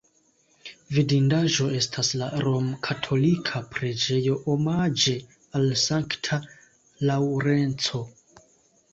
Vidindaĵo 0.93 1.65
estas 1.79 2.07
la 2.21 2.29
romkatolika 2.45 3.61
preĝejo 3.75 4.37
omaĝe 4.53 5.13
al 5.59 5.67
Sankta 5.83 6.39
Laŭrenco. 7.11 8.03